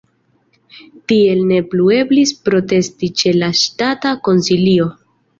[1.09, 4.89] Tiel ne plu eblis protesti ĉe la Ŝtata Konsilio.